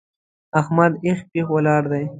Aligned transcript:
احمد 0.59 0.91
هېښ 1.03 1.19
پېښ 1.31 1.47
ولاړ 1.53 1.83
دی! 1.91 2.05